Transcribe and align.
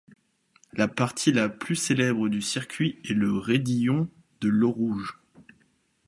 La 0.73 0.87
partie 0.87 1.31
la 1.31 1.47
plus 1.47 1.75
célèbre 1.75 2.27
du 2.27 2.41
circuit 2.41 2.97
est 3.07 3.13
le 3.13 3.37
Raidillon 3.37 4.09
de 4.39 4.49
l'Eau 4.49 4.71
Rouge. 4.71 5.19